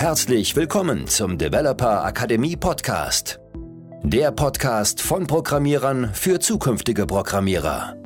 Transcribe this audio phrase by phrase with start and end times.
[0.00, 3.38] Herzlich willkommen zum Developer Akademie Podcast.
[4.02, 7.96] Der Podcast von Programmierern für zukünftige Programmierer.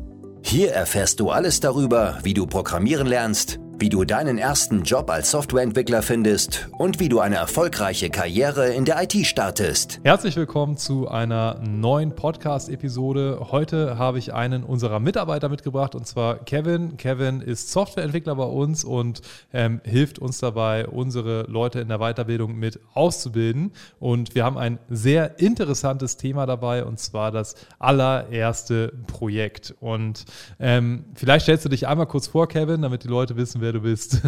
[0.43, 5.31] Hier erfährst du alles darüber, wie du programmieren lernst, wie du deinen ersten Job als
[5.31, 10.01] Softwareentwickler findest und wie du eine erfolgreiche Karriere in der IT startest.
[10.04, 13.49] Herzlich willkommen zu einer neuen Podcast-Episode.
[13.51, 16.97] Heute habe ich einen unserer Mitarbeiter mitgebracht und zwar Kevin.
[16.97, 19.20] Kevin ist Softwareentwickler bei uns und
[19.52, 23.73] ähm, hilft uns dabei, unsere Leute in der Weiterbildung mit auszubilden.
[24.01, 29.75] Und wir haben ein sehr interessantes Thema dabei und zwar das allererste Projekt.
[29.80, 30.25] Und
[30.59, 33.80] ähm, vielleicht stellst du dich einmal kurz vor, Kevin, damit die Leute wissen, wer du
[33.80, 34.23] bist.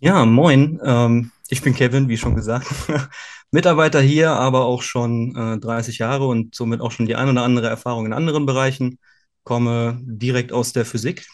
[0.00, 0.80] Ja, moin.
[0.84, 2.66] Ähm, ich bin Kevin, wie schon gesagt.
[3.50, 7.42] Mitarbeiter hier, aber auch schon äh, 30 Jahre und somit auch schon die ein oder
[7.42, 8.98] andere Erfahrung in anderen Bereichen.
[9.44, 11.26] Komme direkt aus der Physik,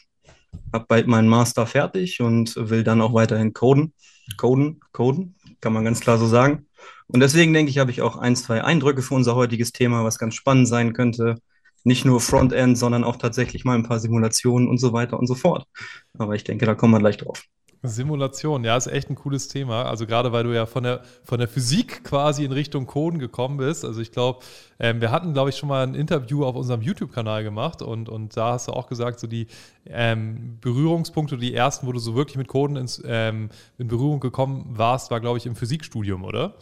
[0.72, 3.92] habe bald meinen Master fertig und will dann auch weiterhin coden.
[4.36, 6.66] Coden, coden, kann man ganz klar so sagen.
[7.08, 10.18] Und deswegen denke ich, habe ich auch ein, zwei Eindrücke für unser heutiges Thema, was
[10.18, 11.40] ganz spannend sein könnte
[11.84, 15.34] nicht nur Frontend, sondern auch tatsächlich mal ein paar Simulationen und so weiter und so
[15.34, 15.64] fort.
[16.18, 17.44] Aber ich denke, da kommen wir gleich drauf.
[17.82, 19.84] Simulation, ja, ist echt ein cooles Thema.
[19.84, 23.56] Also gerade weil du ja von der, von der Physik quasi in Richtung Coden gekommen
[23.56, 23.84] bist.
[23.84, 24.40] Also ich glaube,
[24.78, 28.36] ähm, wir hatten, glaube ich, schon mal ein Interview auf unserem YouTube-Kanal gemacht und, und
[28.36, 29.46] da hast du auch gesagt, so die
[29.86, 34.66] ähm, Berührungspunkte, die ersten, wo du so wirklich mit Coden ins, ähm, in Berührung gekommen
[34.72, 36.56] warst, war, glaube ich, im Physikstudium, oder?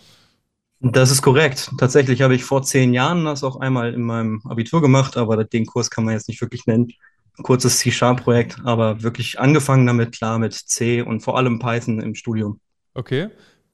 [0.80, 1.72] Das ist korrekt.
[1.78, 5.66] Tatsächlich habe ich vor zehn Jahren das auch einmal in meinem Abitur gemacht, aber den
[5.66, 6.92] Kurs kann man jetzt nicht wirklich nennen.
[7.36, 12.14] Ein kurzes C-Sharp-Projekt, aber wirklich angefangen damit, klar, mit C und vor allem Python im
[12.14, 12.60] Studium.
[12.94, 13.28] Okay,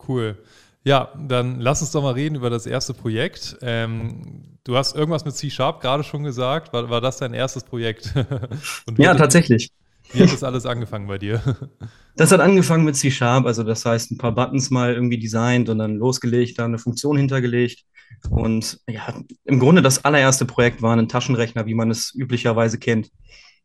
[0.08, 0.38] cool.
[0.82, 3.56] Ja, dann lass uns doch mal reden über das erste Projekt.
[3.62, 6.72] Ähm, du hast irgendwas mit C-Sharp gerade schon gesagt.
[6.72, 8.14] War, war das dein erstes Projekt?
[8.98, 9.70] ja, tatsächlich.
[10.12, 11.42] Wie hat das alles angefangen bei dir?
[12.16, 15.78] Das hat angefangen mit C-Sharp, also das heißt ein paar Buttons mal irgendwie designt und
[15.78, 17.84] dann losgelegt, da eine Funktion hintergelegt.
[18.30, 23.10] Und ja, im Grunde das allererste Projekt war ein Taschenrechner, wie man es üblicherweise kennt,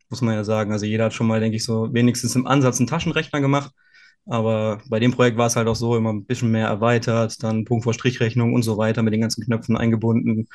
[0.10, 0.72] muss man ja sagen.
[0.72, 3.72] Also jeder hat schon mal, denke ich, so wenigstens im Ansatz einen Taschenrechner gemacht.
[4.26, 7.66] Aber bei dem Projekt war es halt auch so, immer ein bisschen mehr erweitert, dann
[7.66, 10.48] Punkt vor Strichrechnung und so weiter mit den ganzen Knöpfen eingebunden.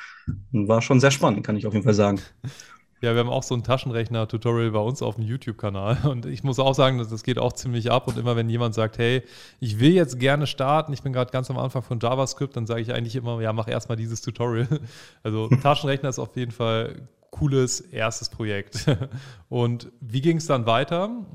[0.51, 2.19] Und war schon sehr spannend, kann ich auf jeden Fall sagen.
[3.05, 5.99] Ja, wir haben auch so ein Taschenrechner-Tutorial bei uns auf dem YouTube-Kanal.
[6.05, 8.07] Und ich muss auch sagen, das geht auch ziemlich ab.
[8.07, 9.21] Und immer wenn jemand sagt, hey,
[9.59, 12.81] ich will jetzt gerne starten, ich bin gerade ganz am Anfang von JavaScript, dann sage
[12.81, 14.67] ich eigentlich immer, ja, mach erstmal dieses Tutorial.
[15.21, 18.87] Also Taschenrechner ist auf jeden Fall cooles erstes Projekt.
[19.49, 21.27] Und wie ging es dann weiter?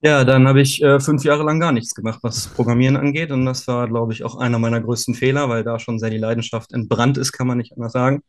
[0.00, 3.30] Ja, dann habe ich äh, fünf Jahre lang gar nichts gemacht, was Programmieren angeht.
[3.30, 6.18] Und das war, glaube ich, auch einer meiner größten Fehler, weil da schon sehr die
[6.18, 8.24] Leidenschaft entbrannt ist, kann man nicht anders sagen.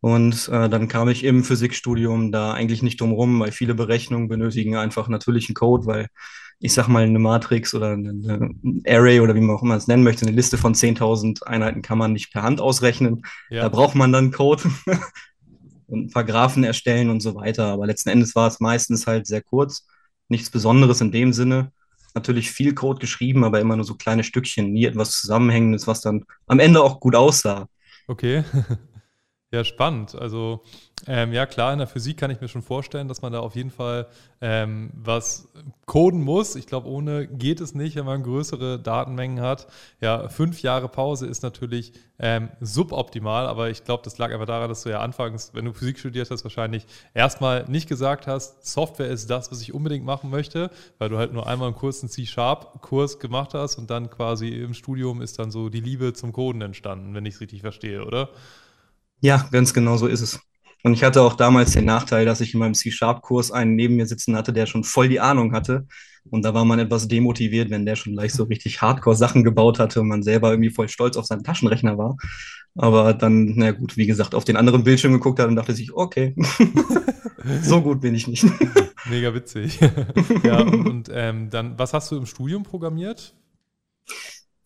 [0.00, 4.28] Und äh, dann kam ich im Physikstudium da eigentlich nicht drum rum, weil viele Berechnungen
[4.28, 6.06] benötigen einfach natürlichen Code, weil
[6.60, 8.50] ich sag mal, eine Matrix oder eine
[8.86, 11.98] Array oder wie man auch immer es nennen möchte, eine Liste von 10.000 Einheiten kann
[11.98, 13.22] man nicht per Hand ausrechnen.
[13.48, 13.62] Ja.
[13.62, 14.64] Da braucht man dann Code
[15.86, 17.66] und ein paar Graphen erstellen und so weiter.
[17.66, 19.86] Aber letzten Endes war es meistens halt sehr kurz.
[20.28, 21.72] Nichts Besonderes in dem Sinne.
[22.14, 26.24] Natürlich viel Code geschrieben, aber immer nur so kleine Stückchen, nie etwas Zusammenhängendes, was dann
[26.46, 27.68] am Ende auch gut aussah.
[28.08, 28.44] Okay.
[29.50, 30.14] Ja, spannend.
[30.14, 30.60] Also
[31.06, 33.56] ähm, ja, klar, in der Physik kann ich mir schon vorstellen, dass man da auf
[33.56, 34.06] jeden Fall
[34.42, 35.48] ähm, was
[35.86, 36.54] coden muss.
[36.54, 39.68] Ich glaube, ohne geht es nicht, wenn man größere Datenmengen hat.
[40.02, 44.68] Ja, fünf Jahre Pause ist natürlich ähm, suboptimal, aber ich glaube, das lag einfach daran,
[44.68, 46.84] dass du ja anfangs, wenn du Physik studiert hast, wahrscheinlich
[47.14, 51.32] erstmal nicht gesagt hast, Software ist das, was ich unbedingt machen möchte, weil du halt
[51.32, 55.70] nur einmal einen kurzen C-Sharp-Kurs gemacht hast und dann quasi im Studium ist dann so
[55.70, 58.28] die Liebe zum Coden entstanden, wenn ich es richtig verstehe, oder?
[59.20, 60.40] Ja, ganz genau so ist es.
[60.84, 64.06] Und ich hatte auch damals den Nachteil, dass ich in meinem C-Sharp-Kurs einen neben mir
[64.06, 65.86] sitzen hatte, der schon voll die Ahnung hatte.
[66.30, 70.00] Und da war man etwas demotiviert, wenn der schon gleich so richtig Hardcore-Sachen gebaut hatte
[70.00, 72.16] und man selber irgendwie voll stolz auf seinen Taschenrechner war.
[72.74, 75.92] Aber dann, na gut, wie gesagt, auf den anderen Bildschirm geguckt hat und dachte sich,
[75.94, 76.36] okay,
[77.62, 78.46] so gut bin ich nicht.
[79.10, 79.80] Mega witzig.
[80.44, 83.34] ja, und, und ähm, dann, was hast du im Studium programmiert?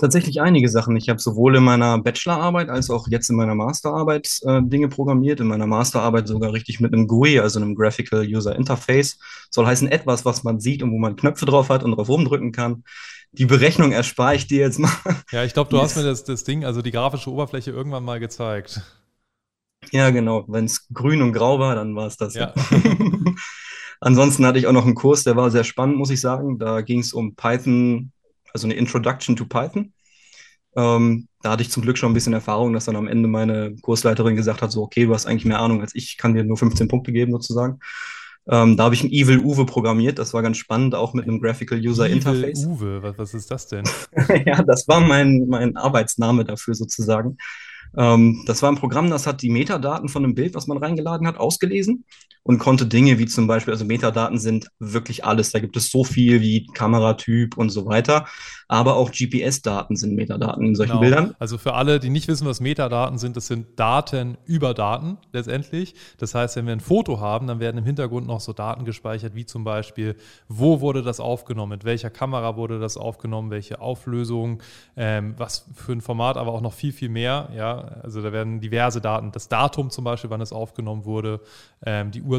[0.02, 0.96] Tatsächlich einige Sachen.
[0.96, 5.40] Ich habe sowohl in meiner Bachelorarbeit als auch jetzt in meiner Masterarbeit äh, Dinge programmiert.
[5.40, 9.18] In meiner Masterarbeit sogar richtig mit einem GUI, also einem Graphical User Interface.
[9.50, 12.50] Soll heißen etwas, was man sieht und wo man Knöpfe drauf hat und drauf rumdrücken
[12.50, 12.82] kann.
[13.30, 14.90] Die Berechnung erspare ich dir jetzt mal.
[15.30, 18.18] Ja, ich glaube, du hast mir das, das Ding, also die grafische Oberfläche irgendwann mal
[18.18, 18.82] gezeigt.
[19.92, 20.44] Ja, genau.
[20.48, 22.34] Wenn es grün und grau war, dann war es das.
[22.34, 22.52] Ja.
[24.00, 26.58] Ansonsten hatte ich auch noch einen Kurs, der war sehr spannend, muss ich sagen.
[26.58, 28.10] Da ging es um Python
[28.52, 29.92] also eine Introduction to Python.
[30.76, 33.76] Ähm, da hatte ich zum Glück schon ein bisschen Erfahrung, dass dann am Ende meine
[33.82, 36.56] Kursleiterin gesagt hat, so, okay, du hast eigentlich mehr Ahnung als ich, kann dir nur
[36.56, 37.78] 15 Punkte geben sozusagen.
[38.48, 40.18] Ähm, da habe ich ein Evil Uwe programmiert.
[40.18, 42.66] Das war ganz spannend, auch mit einem Graphical User Evil Interface.
[42.66, 43.84] Uwe, was, was ist das denn?
[44.46, 47.36] ja, das war mein, mein Arbeitsname dafür sozusagen.
[47.96, 51.26] Ähm, das war ein Programm, das hat die Metadaten von einem Bild, was man reingeladen
[51.26, 52.04] hat, ausgelesen
[52.44, 55.52] und konnte Dinge wie zum Beispiel, also Metadaten sind wirklich alles.
[55.52, 58.26] Da gibt es so viel wie Kameratyp und so weiter.
[58.66, 61.00] Aber auch GPS-Daten sind Metadaten in solchen Genau.
[61.00, 61.34] Bildern.
[61.38, 65.94] Also für alle, die nicht wissen, was Metadaten sind, das sind Daten über Daten letztendlich.
[66.18, 69.34] Das heißt, wenn wir ein Foto haben, dann werden im Hintergrund noch so Daten gespeichert,
[69.34, 70.16] wie zum Beispiel,
[70.48, 74.62] wo wurde das aufgenommen, mit welcher Kamera wurde das aufgenommen, welche Auflösung,
[74.96, 77.50] ähm, was für ein Format, aber auch noch viel, viel mehr.
[77.54, 81.40] Ja, also da werden diverse Daten, das Datum zum Beispiel, wann es aufgenommen wurde,
[81.84, 82.31] ähm, die Uhrzeit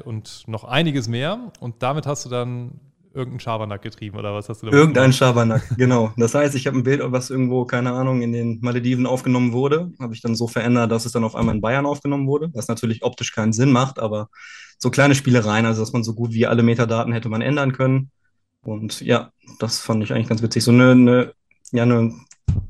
[0.00, 1.52] und noch einiges mehr.
[1.60, 2.80] Und damit hast du dann
[3.14, 5.18] irgendeinen Schabernack getrieben oder was hast du damit Irgendein gemacht?
[5.18, 6.12] Schabernack, genau.
[6.16, 9.92] Das heißt, ich habe ein Bild, was irgendwo, keine Ahnung, in den Malediven aufgenommen wurde,
[9.98, 12.68] habe ich dann so verändert, dass es dann auf einmal in Bayern aufgenommen wurde, was
[12.68, 14.28] natürlich optisch keinen Sinn macht, aber
[14.78, 18.10] so kleine Spielereien, also dass man so gut wie alle Metadaten hätte man ändern können.
[18.62, 20.62] Und ja, das fand ich eigentlich ganz witzig.
[20.62, 21.32] So eine, eine,
[21.72, 22.12] ja, eine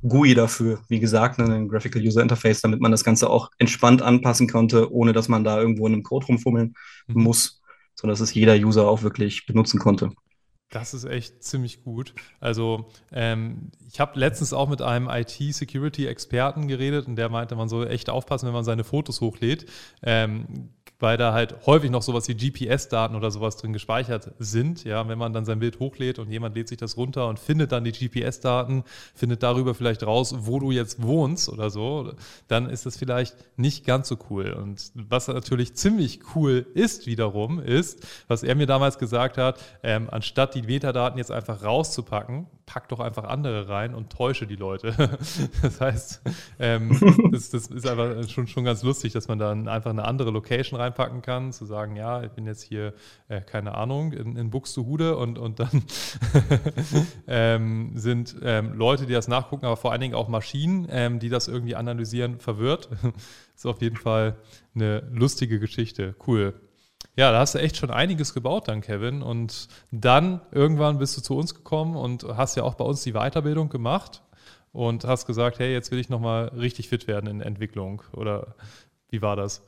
[0.07, 4.03] GUI dafür, wie gesagt, ne, ein Graphical User Interface, damit man das Ganze auch entspannt
[4.03, 6.75] anpassen konnte, ohne dass man da irgendwo in einem Code rumfummeln
[7.07, 7.23] Mhm.
[7.23, 7.61] muss,
[7.95, 10.11] sodass es jeder User auch wirklich benutzen konnte.
[10.71, 12.13] Das ist echt ziemlich gut.
[12.41, 17.87] Also ähm, ich habe letztens auch mit einem IT-Security-Experten geredet und der meinte, man soll
[17.89, 19.65] echt aufpassen, wenn man seine Fotos hochlädt,
[20.03, 24.85] ähm, weil da halt häufig noch sowas wie GPS-Daten oder sowas drin gespeichert sind.
[24.85, 27.73] Ja, wenn man dann sein Bild hochlädt und jemand lädt sich das runter und findet
[27.73, 28.83] dann die GPS-Daten,
[29.15, 32.13] findet darüber vielleicht raus, wo du jetzt wohnst oder so,
[32.49, 34.53] dann ist das vielleicht nicht ganz so cool.
[34.53, 40.09] Und was natürlich ziemlich cool ist wiederum, ist, was er mir damals gesagt hat, ähm,
[40.11, 44.95] anstatt die Metadaten jetzt einfach rauszupacken, pack doch einfach andere rein und täusche die Leute.
[45.63, 46.23] das heißt,
[46.61, 46.91] ähm,
[47.33, 50.79] das, das ist einfach schon, schon ganz lustig, dass man dann einfach eine andere Location
[50.79, 52.93] reinpacken kann, zu sagen, ja, ich bin jetzt hier,
[53.29, 55.83] äh, keine Ahnung, in, in Buxtehude und, und dann
[57.27, 61.31] ähm, sind ähm, Leute, die das nachgucken, aber vor allen Dingen auch Maschinen, ähm, die
[61.31, 62.91] das irgendwie analysieren, verwirrt.
[63.57, 64.37] ist auf jeden Fall
[64.75, 66.15] eine lustige Geschichte.
[66.27, 66.55] Cool.
[67.19, 69.23] Ja, da hast du echt schon einiges gebaut dann, Kevin.
[69.23, 73.15] Und dann irgendwann bist du zu uns gekommen und hast ja auch bei uns die
[73.15, 74.23] Weiterbildung gemacht
[74.71, 78.03] und hast gesagt, hey, jetzt will ich nochmal richtig fit werden in Entwicklung.
[78.13, 78.55] Oder
[79.11, 79.67] wie war das?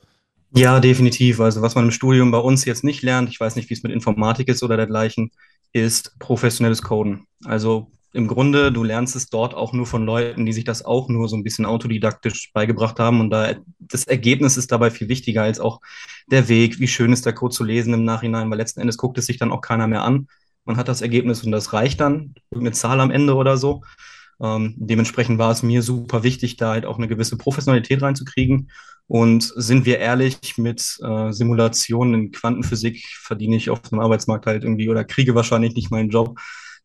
[0.54, 1.40] Ja, definitiv.
[1.40, 3.82] Also was man im Studium bei uns jetzt nicht lernt, ich weiß nicht, wie es
[3.82, 5.32] mit Informatik ist oder dergleichen,
[5.72, 7.26] ist professionelles Coden.
[7.44, 11.08] Also im Grunde, du lernst es dort auch nur von Leuten, die sich das auch
[11.08, 13.20] nur so ein bisschen autodidaktisch beigebracht haben.
[13.20, 15.80] Und da das Ergebnis ist dabei viel wichtiger als auch
[16.30, 19.18] der Weg, wie schön ist der Code zu lesen im Nachhinein, weil letzten Endes guckt
[19.18, 20.26] es sich dann auch keiner mehr an.
[20.64, 23.82] Man hat das Ergebnis und das reicht dann, irgendeine Zahl am Ende oder so.
[24.42, 28.70] Ähm, dementsprechend war es mir super wichtig, da halt auch eine gewisse Professionalität reinzukriegen.
[29.06, 34.62] Und sind wir ehrlich, mit äh, Simulationen in Quantenphysik verdiene ich auf dem Arbeitsmarkt halt
[34.62, 36.38] irgendwie oder kriege wahrscheinlich nicht meinen Job.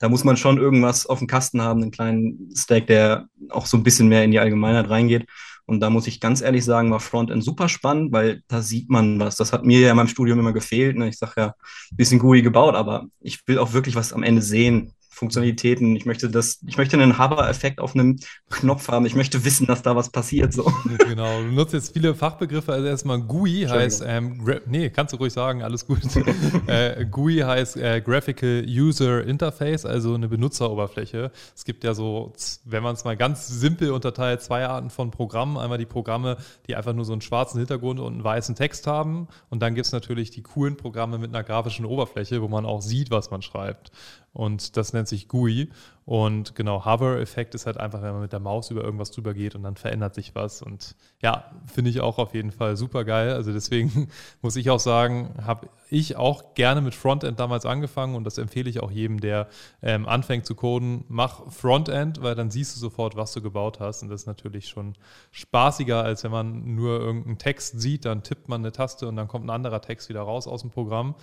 [0.06, 3.75] Da muss man schon irgendwas auf dem Kasten haben, einen kleinen Stack, der auch so
[3.75, 5.25] ein bisschen mehr in die Allgemeinheit reingeht.
[5.66, 9.19] Und da muss ich ganz ehrlich sagen, war Frontend super spannend, weil da sieht man
[9.19, 9.36] was.
[9.36, 10.96] Das hat mir ja in meinem Studium immer gefehlt.
[10.96, 11.10] Ne?
[11.10, 14.44] Ich sage ja, ein bisschen GUI gebaut, aber ich will auch wirklich was am Ende
[14.44, 14.94] sehen.
[15.15, 15.95] Funktionalitäten.
[15.95, 18.19] Ich möchte das, ich möchte einen Hover-Effekt auf einem
[18.50, 19.06] Knopf haben.
[19.06, 20.51] Ich möchte wissen, dass da was passiert.
[20.53, 20.71] So.
[21.07, 22.73] Genau, du nutzt jetzt viele Fachbegriffe.
[22.73, 26.01] Also erstmal GUI heißt, ähm, nee, kannst du ruhig sagen, alles gut.
[26.67, 31.31] äh, GUI heißt äh, Graphical User Interface, also eine Benutzeroberfläche.
[31.56, 32.33] Es gibt ja so,
[32.65, 35.57] wenn man es mal ganz simpel unterteilt, zwei Arten von Programmen.
[35.57, 36.37] Einmal die Programme,
[36.68, 39.30] die einfach nur so einen schwarzen Hintergrund und einen weißen Text haben.
[39.49, 42.81] Und dann gibt es natürlich die coolen Programme mit einer grafischen Oberfläche, wo man auch
[42.81, 43.92] sieht, was man schreibt.
[44.35, 45.69] Und das nennt sich GUI.
[46.04, 49.56] Und genau, Hover-Effekt ist halt einfach, wenn man mit der Maus über irgendwas drüber geht
[49.56, 50.61] und dann verändert sich was.
[50.61, 53.31] Und ja, finde ich auch auf jeden Fall super geil.
[53.31, 54.09] Also deswegen
[54.42, 58.69] muss ich auch sagen, habe ich auch gerne mit Frontend damals angefangen und das empfehle
[58.69, 59.47] ich auch jedem, der
[59.81, 61.06] ähm, anfängt zu coden.
[61.07, 64.04] Mach Frontend, weil dann siehst du sofort, was du gebaut hast.
[64.04, 64.95] Und das ist natürlich schon
[65.31, 69.30] spaßiger, als wenn man nur irgendeinen Text sieht, dann tippt man eine Taste und dann
[69.30, 71.15] kommt ein anderer Text wieder raus aus dem Programm.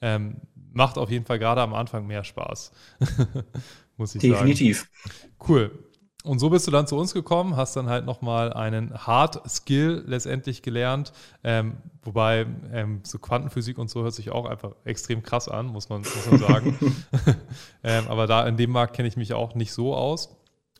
[0.00, 0.36] Ähm,
[0.72, 2.72] macht auf jeden Fall gerade am Anfang mehr Spaß.
[3.96, 4.80] Muss ich Definitiv.
[4.80, 5.32] sagen.
[5.48, 5.84] Cool.
[6.24, 10.04] Und so bist du dann zu uns gekommen, hast dann halt nochmal einen Hard Skill
[10.06, 11.12] letztendlich gelernt.
[11.44, 15.88] Ähm, wobei ähm, so Quantenphysik und so hört sich auch einfach extrem krass an, muss
[15.88, 16.96] man, muss man sagen.
[17.84, 20.34] ähm, aber da in dem Markt kenne ich mich auch nicht so aus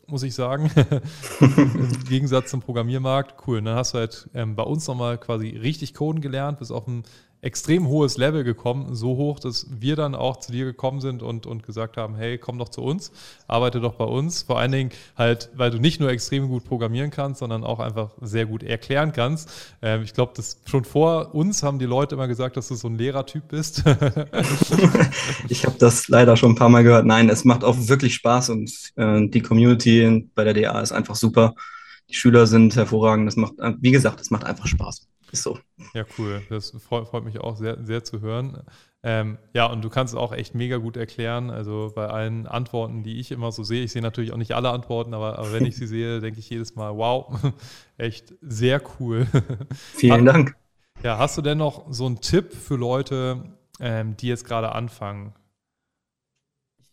[0.09, 0.71] muss ich sagen.
[1.39, 3.47] Im Gegensatz zum Programmiermarkt.
[3.47, 3.59] Cool.
[3.59, 6.87] Und dann hast du halt ähm, bei uns nochmal quasi richtig Coden gelernt, bis auf
[6.87, 7.03] ein
[7.41, 11.45] extrem hohes Level gekommen, so hoch, dass wir dann auch zu dir gekommen sind und,
[11.45, 13.11] und gesagt haben, hey, komm doch zu uns,
[13.47, 14.41] arbeite doch bei uns.
[14.43, 18.11] Vor allen Dingen halt, weil du nicht nur extrem gut programmieren kannst, sondern auch einfach
[18.21, 19.49] sehr gut erklären kannst.
[19.81, 22.89] Ähm, ich glaube, das schon vor uns haben die Leute immer gesagt, dass du so
[22.89, 23.83] ein Lehrertyp bist.
[25.47, 27.05] ich habe das leider schon ein paar Mal gehört.
[27.05, 31.15] Nein, es macht auch wirklich Spaß und äh, die Community bei der DA ist einfach
[31.15, 31.55] super.
[32.09, 33.27] Die Schüler sind hervorragend.
[33.27, 35.07] Das macht, wie gesagt, es macht einfach Spaß.
[35.31, 35.59] Ist so.
[35.93, 36.41] Ja, cool.
[36.49, 38.63] Das freut, freut mich auch sehr, sehr zu hören.
[39.01, 41.49] Ähm, ja, und du kannst es auch echt mega gut erklären.
[41.49, 44.69] Also bei allen Antworten, die ich immer so sehe, ich sehe natürlich auch nicht alle
[44.69, 47.39] Antworten, aber, aber wenn ich sie sehe, denke ich jedes Mal, wow,
[47.97, 49.27] echt sehr cool.
[49.93, 50.55] Vielen Dank.
[51.03, 53.43] Ja, hast du denn noch so einen Tipp für Leute,
[53.79, 55.33] ähm, die jetzt gerade anfangen?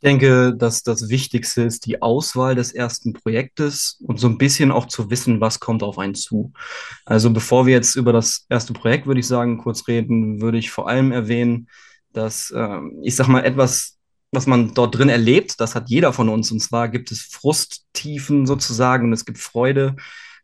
[0.06, 4.70] Ich denke, dass das Wichtigste ist die Auswahl des ersten Projektes und so ein bisschen
[4.70, 6.52] auch zu wissen, was kommt auf einen zu.
[7.04, 10.70] Also bevor wir jetzt über das erste Projekt, würde ich sagen, kurz reden, würde ich
[10.70, 11.66] vor allem erwähnen,
[12.12, 13.98] dass äh, ich sag mal etwas,
[14.30, 16.52] was man dort drin erlebt, das hat jeder von uns.
[16.52, 19.96] Und zwar gibt es Frusttiefen sozusagen und es gibt Freude.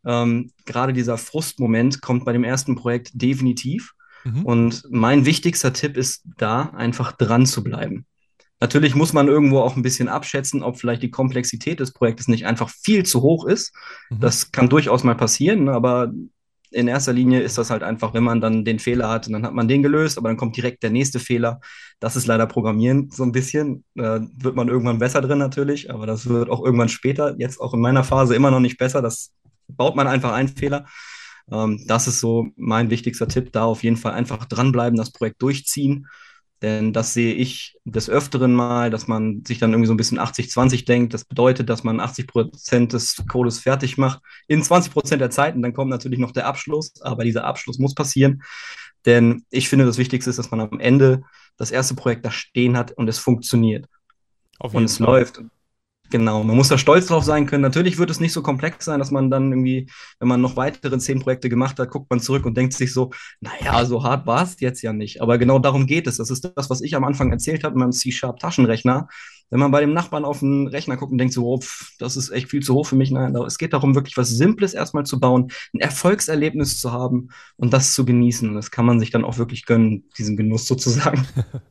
[0.05, 3.93] Ähm, gerade dieser Frustmoment kommt bei dem ersten Projekt definitiv.
[4.25, 4.45] Mhm.
[4.45, 8.07] Und mein wichtigster Tipp ist da, einfach dran zu bleiben.
[8.63, 12.47] Natürlich muss man irgendwo auch ein bisschen abschätzen, ob vielleicht die Komplexität des Projektes nicht
[12.47, 13.75] einfach viel zu hoch ist.
[14.09, 14.21] Mhm.
[14.21, 16.13] Das kann durchaus mal passieren, ne, aber
[16.71, 19.53] in erster Linie ist das halt einfach, wenn man dann den Fehler hat, dann hat
[19.53, 21.59] man den gelöst, aber dann kommt direkt der nächste Fehler.
[21.99, 23.83] Das ist leider Programmieren so ein bisschen.
[23.97, 27.75] Da wird man irgendwann besser drin natürlich, aber das wird auch irgendwann später, jetzt auch
[27.75, 29.03] in meiner Phase immer noch nicht besser.
[29.03, 29.33] Das
[29.67, 30.87] baut man einfach einen Fehler.
[31.51, 35.43] Ähm, das ist so mein wichtigster Tipp, da auf jeden Fall einfach dranbleiben, das Projekt
[35.43, 36.07] durchziehen
[36.63, 40.21] denn das sehe ich des Öfteren mal, dass man sich dann irgendwie so ein bisschen
[40.21, 41.13] 80-20 denkt.
[41.13, 45.57] Das bedeutet, dass man 80 Prozent des Codes fertig macht in 20 Prozent der Zeit.
[45.57, 47.03] Und dann kommt natürlich noch der Abschluss.
[47.03, 48.43] Aber dieser Abschluss muss passieren.
[49.05, 51.25] Denn ich finde, das Wichtigste ist, dass man am Ende
[51.57, 53.87] das erste Projekt da stehen hat und es funktioniert.
[54.61, 55.07] und es Fall.
[55.07, 55.43] läuft.
[56.13, 57.63] Genau, man muss da stolz drauf sein können.
[57.63, 59.89] Natürlich wird es nicht so komplex sein, dass man dann irgendwie,
[60.21, 63.13] wenn man noch weitere zehn Projekte gemacht hat, guckt man zurück und denkt sich so,
[63.41, 65.23] naja, so hart war es jetzt ja nicht.
[65.23, 66.19] Aber genau darum geht es.
[66.19, 69.09] Das ist das, was ich am Anfang erzählt habe mit meinem C-Sharp-Taschenrechner
[69.53, 72.17] wenn man bei dem Nachbarn auf den Rechner guckt und denkt so, oh, pff, das
[72.17, 73.11] ist echt viel zu hoch für mich.
[73.11, 77.75] Nein, es geht darum, wirklich was Simples erstmal zu bauen, ein Erfolgserlebnis zu haben und
[77.75, 78.49] das zu genießen.
[78.49, 81.27] Und das kann man sich dann auch wirklich gönnen, diesen Genuss sozusagen.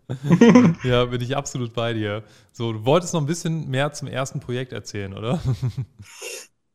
[0.83, 2.23] ja, bin ich absolut bei dir.
[2.51, 5.41] So, du wolltest noch ein bisschen mehr zum ersten Projekt erzählen, oder?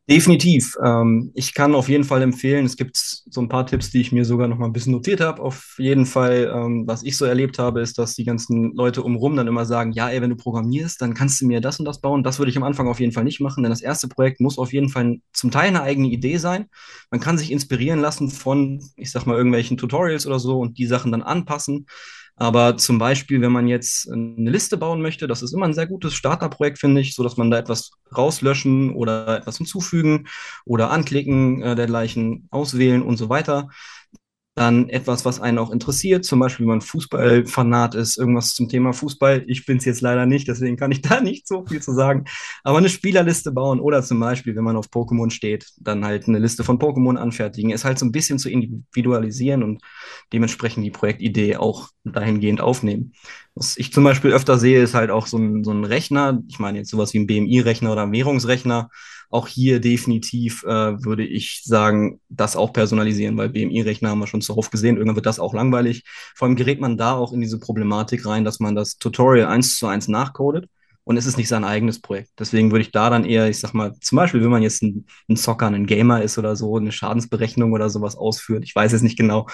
[0.09, 0.73] Definitiv.
[0.81, 4.13] Ähm, ich kann auf jeden Fall empfehlen, es gibt so ein paar Tipps, die ich
[4.13, 5.41] mir sogar noch mal ein bisschen notiert habe.
[5.41, 9.35] Auf jeden Fall, ähm, was ich so erlebt habe, ist, dass die ganzen Leute umrum
[9.35, 11.99] dann immer sagen, ja, ey, wenn du programmierst, dann kannst du mir das und das
[11.99, 12.23] bauen.
[12.23, 14.57] Das würde ich am Anfang auf jeden Fall nicht machen, denn das erste Projekt muss
[14.57, 16.67] auf jeden Fall zum Teil eine eigene Idee sein.
[17.11, 20.85] Man kann sich inspirieren lassen von, ich sag mal, irgendwelchen Tutorials oder so und die
[20.85, 21.85] Sachen dann anpassen.
[22.39, 25.87] Aber zum Beispiel, wenn man jetzt eine Liste bauen möchte, das ist immer ein sehr
[25.87, 30.27] gutes Starterprojekt, finde ich, so dass man da etwas rauslöschen oder etwas hinzufügen
[30.63, 33.69] oder anklicken, äh, dergleichen auswählen und so weiter.
[34.57, 38.91] Dann etwas, was einen auch interessiert, zum Beispiel, wenn man Fußballfanat ist, irgendwas zum Thema
[38.91, 39.43] Fußball.
[39.45, 42.25] Ich bin es jetzt leider nicht, deswegen kann ich da nicht so viel zu sagen.
[42.63, 46.39] Aber eine Spielerliste bauen oder zum Beispiel, wenn man auf Pokémon steht, dann halt eine
[46.39, 49.83] Liste von Pokémon anfertigen, ist halt so ein bisschen zu individualisieren und
[50.33, 53.13] dementsprechend die Projektidee auch dahingehend aufnehmen.
[53.53, 56.41] Was ich zum Beispiel öfter sehe, ist halt auch so ein, so ein Rechner.
[56.47, 58.89] Ich meine jetzt sowas wie ein BMI-Rechner oder ein Währungsrechner
[59.29, 60.67] auch hier definitiv äh,
[61.03, 64.95] würde ich sagen, das auch personalisieren, weil BMI-Rechner haben wir schon zu oft gesehen.
[64.95, 66.03] Irgendwann wird das auch langweilig.
[66.35, 69.77] Vor allem gerät man da auch in diese Problematik rein, dass man das Tutorial eins
[69.77, 70.69] zu eins nachcodet
[71.07, 72.31] und es ist nicht sein eigenes Projekt.
[72.37, 75.05] Deswegen würde ich da dann eher, ich sag mal, zum Beispiel, wenn man jetzt ein,
[75.29, 78.65] ein Zocker, ein Gamer ist oder so, eine Schadensberechnung oder sowas ausführt.
[78.65, 79.47] Ich weiß jetzt nicht genau,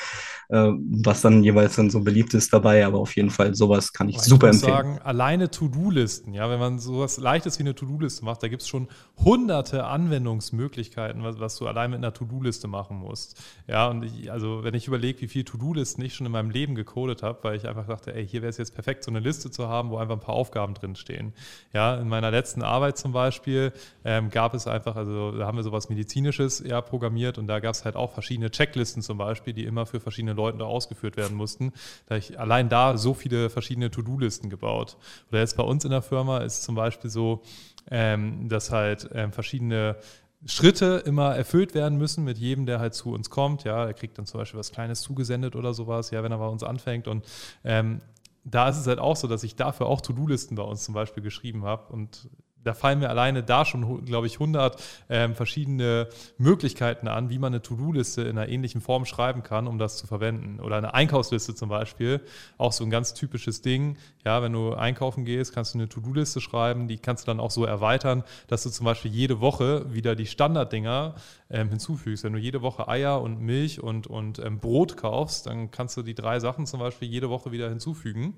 [0.49, 4.09] äh, was dann jeweils dann so beliebt ist dabei, aber auf jeden Fall sowas kann
[4.09, 4.71] ich, ich super empfehlen.
[4.71, 8.63] Ich sagen, alleine To-Do-Listen, ja, wenn man sowas leichtes wie eine To-Do-Liste macht, da gibt
[8.63, 8.87] es schon
[9.23, 13.39] hunderte Anwendungsmöglichkeiten, was, was, du allein mit einer To-Do-Liste machen musst.
[13.67, 16.73] Ja, und ich, also wenn ich überlege, wie viele To-Do-Listen ich schon in meinem Leben
[16.73, 19.51] gecodet habe, weil ich einfach dachte, ey, hier wäre es jetzt perfekt, so eine Liste
[19.51, 21.33] zu haben, wo einfach ein paar Aufgaben drinstehen.
[21.73, 23.73] Ja, in meiner letzten Arbeit zum Beispiel
[24.05, 27.73] ähm, gab es einfach, also da haben wir sowas Medizinisches ja programmiert und da gab
[27.73, 31.35] es halt auch verschiedene Checklisten zum Beispiel, die immer für verschiedene Leute da ausgeführt werden
[31.35, 31.73] mussten.
[32.07, 34.97] Da ich allein da so viele verschiedene To-Do-Listen gebaut.
[35.29, 37.41] Oder jetzt bei uns in der Firma ist zum Beispiel so,
[37.89, 39.97] ähm, dass halt ähm, verschiedene
[40.45, 43.63] Schritte immer erfüllt werden müssen mit jedem, der halt zu uns kommt.
[43.63, 46.47] Ja, er kriegt dann zum Beispiel was Kleines zugesendet oder sowas, ja, wenn er bei
[46.47, 47.07] uns anfängt.
[47.07, 47.25] Und
[47.63, 48.01] ähm,
[48.43, 51.23] da ist es halt auch so, dass ich dafür auch To-Do-Listen bei uns zum Beispiel
[51.23, 52.29] geschrieben habe und
[52.63, 57.53] da fallen mir alleine da schon, glaube ich, 100 ähm, verschiedene Möglichkeiten an, wie man
[57.53, 60.59] eine To-Do-Liste in einer ähnlichen Form schreiben kann, um das zu verwenden.
[60.59, 62.21] Oder eine Einkaufsliste zum Beispiel,
[62.57, 63.97] auch so ein ganz typisches Ding.
[64.25, 67.51] Ja, wenn du einkaufen gehst, kannst du eine To-Do-Liste schreiben, die kannst du dann auch
[67.51, 71.15] so erweitern, dass du zum Beispiel jede Woche wieder die Standarddinger
[71.49, 72.23] ähm, hinzufügst.
[72.23, 76.01] Wenn du jede Woche Eier und Milch und, und ähm, Brot kaufst, dann kannst du
[76.01, 78.35] die drei Sachen zum Beispiel jede Woche wieder hinzufügen.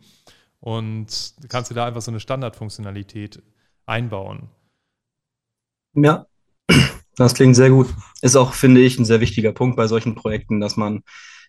[0.60, 3.44] Und kannst du da einfach so eine Standardfunktionalität
[3.86, 4.50] einbauen.
[5.94, 6.26] Ja,
[7.16, 7.88] das klingt sehr gut.
[8.22, 11.04] Ist auch, finde ich, ein sehr wichtiger Punkt bei solchen Projekten, dass man,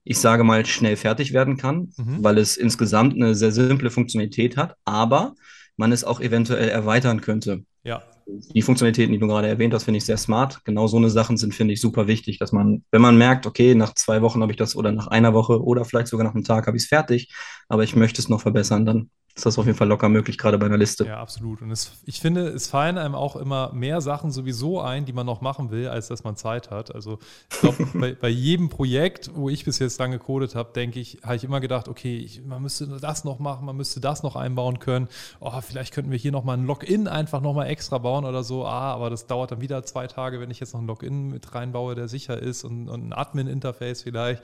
[0.04, 2.22] ich sage mal, schnell fertig werden kann, mhm.
[2.22, 5.34] weil es insgesamt eine sehr simple Funktionalität hat, aber
[5.76, 7.64] man es auch eventuell erweitern könnte.
[7.82, 8.02] Ja.
[8.26, 10.64] Die Funktionalitäten, die du gerade erwähnt hast, finde ich sehr smart.
[10.64, 13.74] Genau so eine Sachen sind, finde ich, super wichtig, dass man, wenn man merkt, okay,
[13.74, 16.44] nach zwei Wochen habe ich das oder nach einer Woche oder vielleicht sogar nach einem
[16.44, 17.32] Tag habe ich es fertig,
[17.68, 20.56] aber ich möchte es noch verbessern, dann ist das auf jeden Fall locker möglich, gerade
[20.56, 21.04] bei einer Liste.
[21.04, 21.60] Ja, absolut.
[21.60, 25.26] Und es, ich finde, es fallen einem auch immer mehr Sachen sowieso ein, die man
[25.26, 26.94] noch machen will, als dass man Zeit hat.
[26.94, 27.18] Also
[27.52, 31.18] ich glaube, bei, bei, jedem Projekt, wo ich bis jetzt lange gecodet habe, denke ich,
[31.22, 34.36] habe ich immer gedacht, okay, ich, man müsste das noch machen, man müsste das noch
[34.36, 35.06] einbauen können.
[35.38, 38.64] Oh, vielleicht könnten wir hier nochmal ein Login einfach nochmal extra bauen oder so.
[38.64, 41.54] Ah, aber das dauert dann wieder zwei Tage, wenn ich jetzt noch ein Login mit
[41.54, 44.42] reinbaue, der sicher ist und, und ein Admin-Interface vielleicht.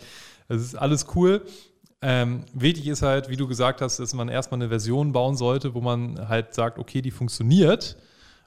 [0.49, 1.43] Das ist alles cool.
[2.03, 5.75] Ähm, wichtig ist halt, wie du gesagt hast, dass man erstmal eine Version bauen sollte,
[5.75, 7.97] wo man halt sagt, okay, die funktioniert.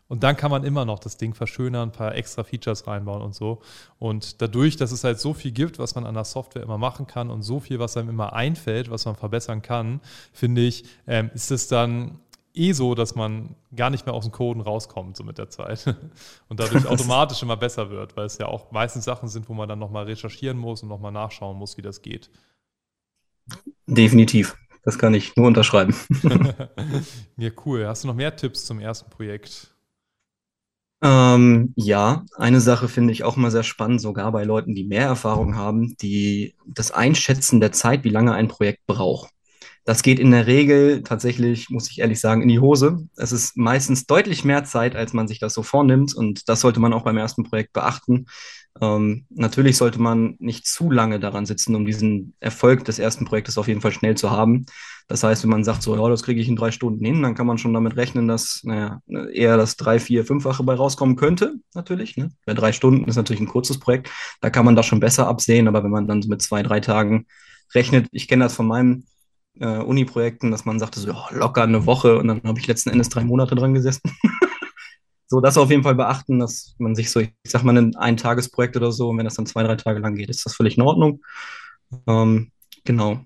[0.08, 3.34] Und dann kann man immer noch das Ding verschönern, ein paar extra Features reinbauen und
[3.34, 3.62] so.
[3.98, 7.08] Und dadurch, dass es halt so viel gibt, was man an der Software immer machen
[7.08, 10.01] kann und so viel, was einem immer einfällt, was man verbessern kann,
[10.32, 12.20] finde ich, ähm, ist es dann
[12.58, 15.86] eh so, dass man gar nicht mehr aus dem Coden rauskommt, so mit der Zeit.
[16.50, 19.70] Und dadurch automatisch immer besser wird, weil es ja auch meistens Sachen sind, wo man
[19.70, 22.30] dann nochmal recherchieren muss und nochmal nachschauen muss, wie das geht.
[23.88, 24.58] Definitiv.
[24.84, 25.96] Das kann ich nur unterschreiben.
[27.38, 27.88] ja, cool.
[27.88, 29.76] Hast du noch mehr Tipps zum ersten Projekt?
[31.02, 35.06] Ähm, ja, eine Sache finde ich auch immer sehr spannend, sogar bei Leuten, die mehr
[35.06, 39.35] Erfahrung haben, die das Einschätzen der Zeit, wie lange ein Projekt braucht.
[39.86, 43.08] Das geht in der Regel tatsächlich, muss ich ehrlich sagen, in die Hose.
[43.15, 46.15] Es ist meistens deutlich mehr Zeit, als man sich das so vornimmt.
[46.15, 48.25] Und das sollte man auch beim ersten Projekt beachten.
[48.82, 53.60] Ähm, natürlich sollte man nicht zu lange daran sitzen, um diesen Erfolg des ersten Projektes
[53.60, 54.65] auf jeden Fall schnell zu haben.
[55.08, 57.36] Das heißt, wenn man sagt, so, ja, das kriege ich in drei Stunden hin, dann
[57.36, 59.01] kann man schon damit rechnen, dass naja,
[59.32, 62.18] eher das drei, vier, fünffache bei rauskommen könnte, natürlich.
[62.18, 62.32] Ne?
[62.46, 64.10] Bei drei Stunden ist natürlich ein kurzes Projekt,
[64.42, 67.28] da kann man das schon besser absehen, aber wenn man dann mit zwei, drei Tagen
[67.76, 69.06] rechnet, ich kenne das von meinem
[69.60, 72.89] äh, Uni-Projekten, dass man sagte, so ja, locker eine Woche und dann habe ich letzten
[72.89, 74.02] Endes drei Monate dran gesessen.
[75.28, 78.78] so, das auf jeden Fall beachten, dass man sich so, ich sag mal, ein Eintagesprojekt
[78.78, 80.84] oder so, und wenn das dann zwei, drei Tage lang geht, ist das völlig in
[80.84, 81.22] Ordnung.
[82.08, 82.52] Ähm,
[82.84, 83.26] genau.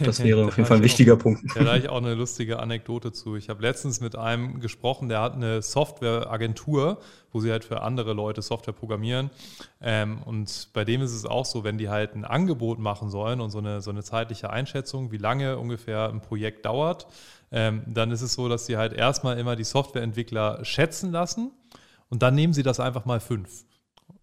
[0.00, 1.42] Das wäre auf jeden Fall ein wichtiger auch, Punkt.
[1.54, 3.36] Da habe ich auch eine lustige Anekdote zu.
[3.36, 6.98] Ich habe letztens mit einem gesprochen, der hat eine Softwareagentur,
[7.32, 9.30] wo sie halt für andere Leute Software programmieren.
[9.80, 13.40] Ähm, und bei dem ist es auch so, wenn die halt ein Angebot machen sollen
[13.40, 17.06] und so eine, so eine zeitliche Einschätzung, wie lange ungefähr ein Projekt dauert,
[17.50, 21.52] ähm, dann ist es so, dass sie halt erstmal immer die Softwareentwickler schätzen lassen
[22.10, 23.64] und dann nehmen sie das einfach mal fünf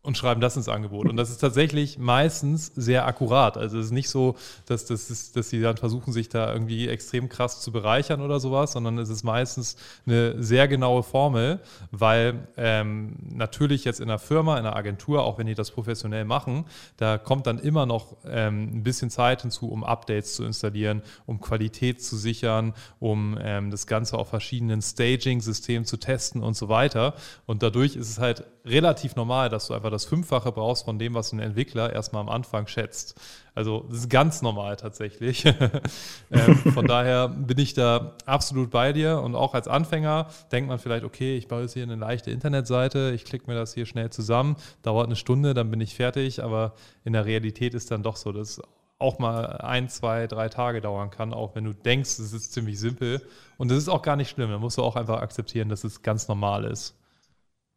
[0.06, 1.10] und schreiben das ins Angebot.
[1.10, 3.58] Und das ist tatsächlich meistens sehr akkurat.
[3.58, 6.88] Also es ist nicht so, dass, das ist, dass sie dann versuchen, sich da irgendwie
[6.88, 11.60] extrem krass zu bereichern oder sowas, sondern es ist meistens eine sehr genaue Formel,
[11.92, 16.26] weil ähm, natürlich jetzt in einer Firma, in einer Agentur, auch wenn die das professionell
[16.26, 16.66] machen,
[16.98, 21.42] da kommt dann immer noch ähm, ein bisschen Zeit hinzu, um Updates zu installieren, um
[21.42, 27.16] Qualität zu sichern, um ähm, das Ganze auf verschiedenen Staging-Systemen zu testen und so weiter.
[27.46, 31.14] Und dadurch ist es halt relativ normal, dass du einfach das Fünffache brauchst von dem,
[31.14, 33.20] was ein Entwickler erstmal am Anfang schätzt.
[33.56, 35.46] Also das ist ganz normal tatsächlich.
[36.32, 40.78] ähm, von daher bin ich da absolut bei dir und auch als Anfänger denkt man
[40.78, 44.10] vielleicht, okay, ich baue jetzt hier eine leichte Internetseite, ich klicke mir das hier schnell
[44.10, 48.18] zusammen, dauert eine Stunde, dann bin ich fertig, aber in der Realität ist dann doch
[48.18, 48.62] so, dass
[48.98, 52.80] auch mal ein, zwei, drei Tage dauern kann, auch wenn du denkst, es ist ziemlich
[52.80, 53.22] simpel.
[53.58, 54.50] Und das ist auch gar nicht schlimm.
[54.50, 56.96] Da musst du auch einfach akzeptieren, dass es ganz normal ist.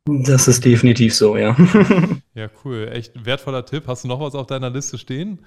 [0.09, 1.55] Das ist definitiv so, ja.
[2.35, 2.89] ja, cool.
[2.93, 3.85] Echt wertvoller Tipp.
[3.87, 5.45] Hast du noch was auf deiner Liste stehen?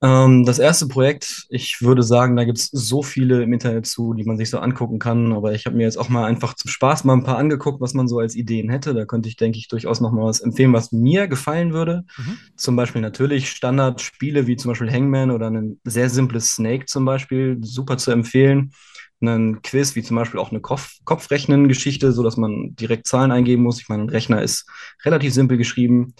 [0.00, 4.12] Ähm, das erste Projekt, ich würde sagen, da gibt es so viele im Internet zu,
[4.12, 5.32] die man sich so angucken kann.
[5.32, 7.94] Aber ich habe mir jetzt auch mal einfach zum Spaß mal ein paar angeguckt, was
[7.94, 8.92] man so als Ideen hätte.
[8.92, 12.04] Da könnte ich, denke ich, durchaus noch mal was empfehlen, was mir gefallen würde.
[12.18, 12.38] Mhm.
[12.56, 17.58] Zum Beispiel natürlich Standardspiele wie zum Beispiel Hangman oder ein sehr simples Snake zum Beispiel,
[17.62, 18.72] super zu empfehlen
[19.20, 23.62] einen Quiz, wie zum Beispiel auch eine Kopf Kopfrechnen-Geschichte, so dass man direkt Zahlen eingeben
[23.62, 23.80] muss.
[23.80, 24.66] Ich meine, ein Rechner ist
[25.04, 26.14] relativ simpel geschrieben.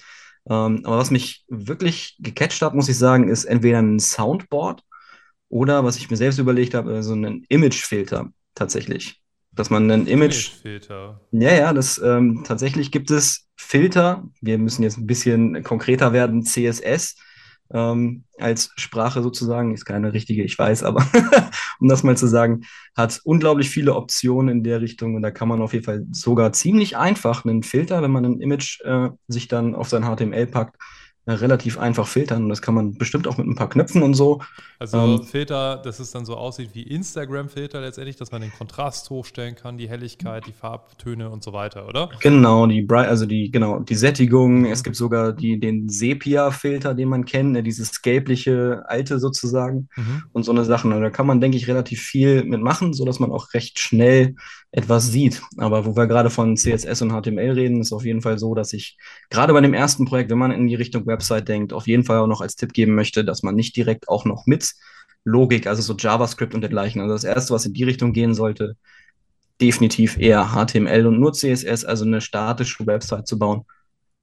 [0.48, 4.82] Ähm, aber was mich wirklich gecatcht hat, muss ich sagen, ist entweder ein Soundboard
[5.48, 9.22] oder was ich mir selbst überlegt habe, so ein Imagefilter tatsächlich.
[9.52, 10.50] dass man ein Image.
[10.62, 11.20] Filter.
[11.32, 14.24] Ja, ja, das ähm, tatsächlich gibt es Filter.
[14.40, 16.44] Wir müssen jetzt ein bisschen konkreter werden.
[16.44, 17.16] CSS
[17.72, 21.06] ähm, als Sprache sozusagen ist keine richtige, ich weiß, aber
[21.80, 22.62] um das mal zu sagen,
[22.96, 26.52] hat unglaublich viele Optionen in der Richtung und da kann man auf jeden Fall sogar
[26.52, 30.76] ziemlich einfach einen Filter, wenn man ein Image äh, sich dann auf sein HTML packt,
[31.34, 32.44] relativ einfach filtern.
[32.44, 34.40] Und das kann man bestimmt auch mit ein paar Knöpfen und so.
[34.78, 39.10] Also ähm, Filter, dass es dann so aussieht wie Instagram-Filter letztendlich, dass man den Kontrast
[39.10, 42.10] hochstellen kann, die Helligkeit, die Farbtöne und so weiter, oder?
[42.20, 44.60] Genau, die Bright, also die, genau, die Sättigung.
[44.60, 44.66] Mhm.
[44.66, 50.22] Es gibt sogar die, den Sepia-Filter, den man kennt, ne, dieses gelbliche alte sozusagen mhm.
[50.32, 50.92] und so eine Sachen.
[50.92, 54.34] Und da kann man, denke ich, relativ viel mitmachen, sodass man auch recht schnell
[54.70, 55.42] etwas sieht.
[55.56, 58.72] Aber wo wir gerade von CSS und HTML reden, ist auf jeden Fall so, dass
[58.72, 58.98] ich
[59.30, 62.18] gerade bei dem ersten Projekt, wenn man in die Richtung Website denkt, auf jeden Fall
[62.18, 64.72] auch noch als Tipp geben möchte, dass man nicht direkt auch noch mit
[65.24, 67.00] Logik, also so JavaScript und dergleichen.
[67.00, 68.76] Also das erste, was in die Richtung gehen sollte,
[69.60, 73.64] definitiv eher HTML und nur CSS, also eine statische Website zu bauen,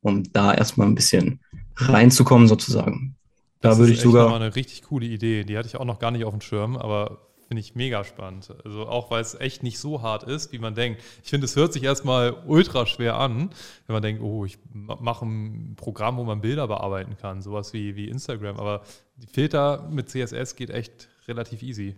[0.02, 1.42] um da erstmal ein bisschen
[1.76, 3.16] reinzukommen sozusagen.
[3.60, 4.26] Da das würde ich sogar.
[4.26, 5.44] Das ist eine richtig coole Idee.
[5.44, 8.54] Die hatte ich auch noch gar nicht auf dem Schirm, aber Finde ich mega spannend.
[8.64, 11.02] Also auch weil es echt nicht so hart ist, wie man denkt.
[11.24, 13.52] Ich finde, es hört sich erstmal ultra schwer an,
[13.86, 17.96] wenn man denkt, oh, ich mache ein Programm, wo man Bilder bearbeiten kann, sowas wie,
[17.96, 18.58] wie Instagram.
[18.58, 18.82] Aber
[19.18, 21.96] die Filter mit CSS geht echt relativ easy.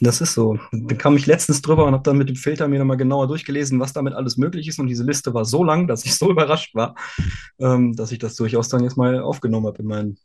[0.00, 0.58] Das ist so.
[0.72, 3.80] Da kam ich letztens drüber und habe dann mit dem Filter mir nochmal genauer durchgelesen,
[3.80, 4.78] was damit alles möglich ist.
[4.78, 6.94] Und diese Liste war so lang, dass ich so überrascht war,
[7.58, 10.18] ähm, dass ich das durchaus dann jetzt mal aufgenommen habe in meinen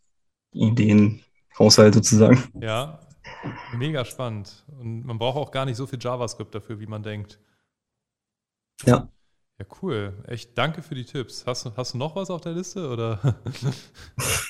[0.53, 2.41] Ideenhaushalt sozusagen.
[2.61, 2.99] Ja,
[3.77, 4.65] Mega spannend.
[4.79, 7.39] Und man braucht auch gar nicht so viel JavaScript dafür, wie man denkt.
[8.85, 9.09] Ja.
[9.57, 10.13] Ja, cool.
[10.27, 11.45] Echt danke für die Tipps.
[11.45, 12.89] Hast, hast du noch was auf der Liste?
[12.89, 13.37] Oder?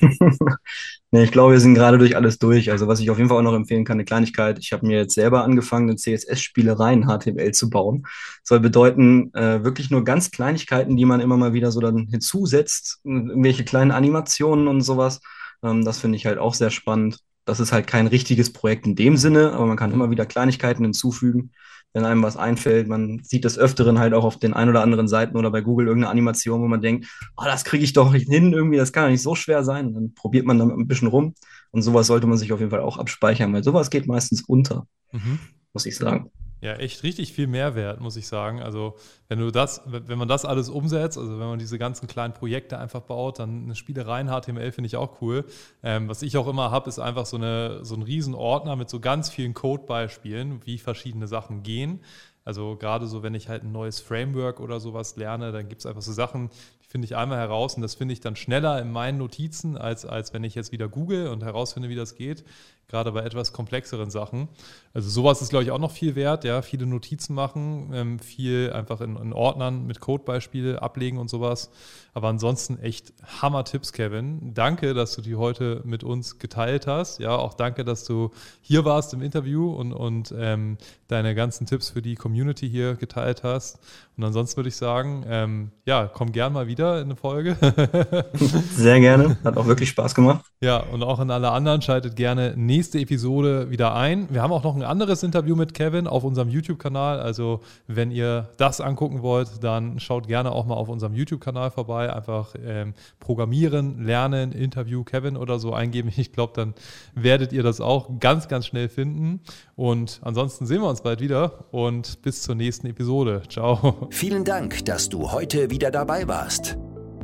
[1.12, 2.72] nee, ich glaube, wir sind gerade durch alles durch.
[2.72, 4.58] Also, was ich auf jeden Fall auch noch empfehlen kann, eine Kleinigkeit.
[4.58, 8.04] Ich habe mir jetzt selber angefangen, eine CSS-Spielerei in HTML zu bauen.
[8.42, 12.98] soll bedeuten, äh, wirklich nur ganz Kleinigkeiten, die man immer mal wieder so dann hinzusetzt.
[13.04, 15.20] Irgendwelche kleinen Animationen und sowas.
[15.62, 17.20] Ähm, das finde ich halt auch sehr spannend.
[17.46, 20.82] Das ist halt kein richtiges Projekt in dem Sinne, aber man kann immer wieder Kleinigkeiten
[20.82, 21.52] hinzufügen,
[21.94, 22.88] wenn einem was einfällt.
[22.88, 25.86] Man sieht des Öfteren halt auch auf den ein oder anderen Seiten oder bei Google
[25.86, 27.06] irgendeine Animation, wo man denkt,
[27.36, 29.86] oh, das kriege ich doch nicht hin, irgendwie, das kann ja nicht so schwer sein.
[29.86, 31.34] Und dann probiert man damit ein bisschen rum.
[31.70, 34.86] Und sowas sollte man sich auf jeden Fall auch abspeichern, weil sowas geht meistens unter,
[35.12, 35.38] mhm.
[35.72, 36.30] muss ich sagen.
[36.66, 38.60] Ja, echt richtig viel Mehrwert, muss ich sagen.
[38.60, 38.96] Also,
[39.28, 42.76] wenn du das, wenn man das alles umsetzt, also wenn man diese ganzen kleinen Projekte
[42.76, 45.44] einfach baut, dann eine Spielerei in HTML finde ich auch cool.
[45.84, 48.98] Ähm, was ich auch immer habe, ist einfach so, eine, so ein Riesenordner mit so
[48.98, 52.00] ganz vielen Codebeispielen, wie verschiedene Sachen gehen.
[52.44, 55.86] Also gerade so, wenn ich halt ein neues Framework oder sowas lerne, dann gibt es
[55.86, 56.50] einfach so Sachen,
[56.82, 60.04] die finde ich einmal heraus und das finde ich dann schneller in meinen Notizen, als,
[60.04, 62.44] als wenn ich jetzt wieder google und herausfinde, wie das geht
[62.88, 64.48] gerade bei etwas komplexeren Sachen.
[64.94, 68.72] Also sowas ist, glaube ich, auch noch viel wert, ja, viele Notizen machen, ähm, viel
[68.72, 71.70] einfach in, in, Ordnern mit Codebeispiele ablegen und sowas.
[72.14, 74.54] Aber ansonsten echt Hammer-Tipps, Kevin.
[74.54, 77.18] Danke, dass du die heute mit uns geteilt hast.
[77.18, 78.30] Ja, auch danke, dass du
[78.62, 83.42] hier warst im Interview und, und ähm, deine ganzen Tipps für die Community hier geteilt
[83.42, 83.78] hast.
[84.16, 87.56] Und ansonsten würde ich sagen, ähm, ja, komm gern mal wieder in eine Folge.
[88.74, 90.42] Sehr gerne, hat auch wirklich Spaß gemacht.
[90.62, 94.26] Ja, und auch an alle anderen schaltet gerne nächste Episode wieder ein.
[94.30, 97.20] Wir haben auch noch ein anderes Interview mit Kevin auf unserem YouTube-Kanal.
[97.20, 102.10] Also, wenn ihr das angucken wollt, dann schaut gerne auch mal auf unserem YouTube-Kanal vorbei.
[102.10, 106.10] Einfach ähm, Programmieren, Lernen, Interview Kevin oder so eingeben.
[106.16, 106.72] Ich glaube, dann
[107.14, 109.40] werdet ihr das auch ganz, ganz schnell finden.
[109.74, 113.42] Und ansonsten sehen wir uns bald wieder und bis zur nächsten Episode.
[113.50, 114.05] Ciao.
[114.10, 116.78] Vielen Dank, dass du heute wieder dabei warst.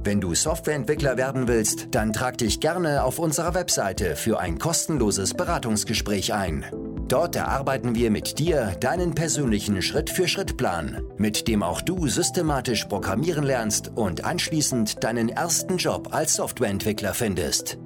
[0.05, 5.35] Wenn du Softwareentwickler werden willst, dann trag dich gerne auf unserer Webseite für ein kostenloses
[5.35, 6.65] Beratungsgespräch ein.
[7.07, 13.93] Dort erarbeiten wir mit dir deinen persönlichen Schritt-für-Schritt-Plan, mit dem auch du systematisch programmieren lernst
[13.95, 17.79] und anschließend deinen ersten Job als Softwareentwickler findest.